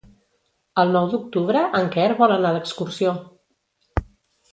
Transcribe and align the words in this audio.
El 0.83 0.93
nou 0.95 1.09
d'octubre 1.11 1.61
en 1.79 1.91
Quer 1.97 2.07
vol 2.21 2.33
anar 2.37 2.55
d'excursió. 2.57 3.13